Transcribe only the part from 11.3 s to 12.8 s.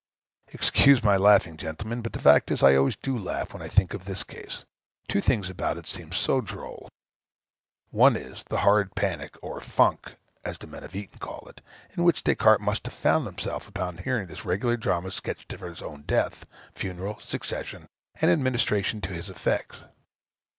it,) in which Des Cartes